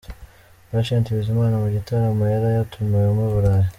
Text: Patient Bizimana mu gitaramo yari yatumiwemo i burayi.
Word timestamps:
Patient 0.69 1.05
Bizimana 1.17 1.55
mu 1.63 1.67
gitaramo 1.75 2.23
yari 2.33 2.47
yatumiwemo 2.57 3.23
i 3.29 3.31
burayi. 3.33 3.67